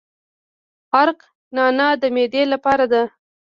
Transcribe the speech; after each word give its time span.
عرق 0.97 1.19
نعنا 1.55 1.87
د 2.01 2.03
معدې 2.15 2.43
لپاره 2.53 2.85
دی. 2.91 3.03